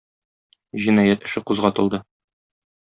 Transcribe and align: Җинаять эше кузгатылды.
Җинаять 0.85 1.29
эше 1.29 1.45
кузгатылды. 1.51 2.05